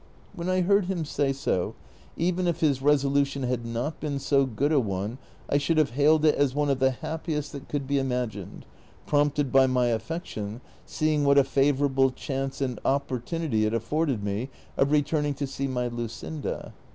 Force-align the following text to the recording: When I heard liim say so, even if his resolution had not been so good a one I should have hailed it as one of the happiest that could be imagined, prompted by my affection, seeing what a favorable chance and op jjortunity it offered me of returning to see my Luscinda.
When 0.33 0.49
I 0.49 0.61
heard 0.61 0.87
liim 0.87 1.05
say 1.05 1.31
so, 1.31 1.75
even 2.17 2.47
if 2.47 2.61
his 2.61 2.81
resolution 2.81 3.43
had 3.43 3.67
not 3.67 3.99
been 3.99 4.17
so 4.17 4.47
good 4.47 4.71
a 4.71 4.79
one 4.79 5.19
I 5.47 5.59
should 5.59 5.77
have 5.77 5.91
hailed 5.91 6.25
it 6.25 6.33
as 6.33 6.55
one 6.55 6.71
of 6.71 6.79
the 6.79 6.89
happiest 6.89 7.51
that 7.51 7.69
could 7.69 7.85
be 7.85 7.99
imagined, 7.99 8.65
prompted 9.05 9.51
by 9.51 9.67
my 9.67 9.89
affection, 9.89 10.59
seeing 10.87 11.23
what 11.23 11.37
a 11.37 11.43
favorable 11.43 12.09
chance 12.09 12.61
and 12.61 12.79
op 12.83 13.09
jjortunity 13.09 13.63
it 13.67 13.75
offered 13.75 14.23
me 14.23 14.49
of 14.75 14.91
returning 14.91 15.35
to 15.35 15.45
see 15.45 15.67
my 15.67 15.87
Luscinda. 15.87 16.73